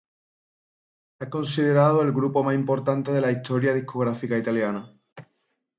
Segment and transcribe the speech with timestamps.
[1.19, 4.91] Es considerado el grupo más importante de la historia discográfica italiana.